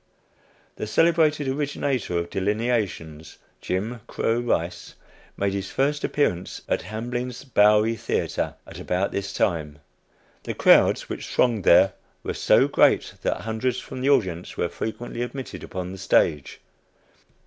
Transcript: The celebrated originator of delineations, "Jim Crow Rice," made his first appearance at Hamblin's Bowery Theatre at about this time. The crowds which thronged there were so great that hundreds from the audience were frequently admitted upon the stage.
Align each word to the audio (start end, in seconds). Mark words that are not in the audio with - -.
The 0.77 0.87
celebrated 0.87 1.47
originator 1.47 2.17
of 2.17 2.31
delineations, 2.31 3.37
"Jim 3.61 4.01
Crow 4.07 4.39
Rice," 4.39 4.95
made 5.37 5.53
his 5.53 5.69
first 5.69 6.03
appearance 6.03 6.63
at 6.67 6.81
Hamblin's 6.81 7.43
Bowery 7.43 7.95
Theatre 7.95 8.55
at 8.65 8.79
about 8.79 9.11
this 9.11 9.31
time. 9.31 9.77
The 10.41 10.55
crowds 10.55 11.07
which 11.07 11.27
thronged 11.27 11.65
there 11.65 11.93
were 12.23 12.33
so 12.33 12.67
great 12.67 13.13
that 13.21 13.41
hundreds 13.41 13.77
from 13.79 14.01
the 14.01 14.09
audience 14.09 14.57
were 14.57 14.69
frequently 14.69 15.21
admitted 15.21 15.63
upon 15.63 15.91
the 15.91 15.99
stage. 15.99 16.61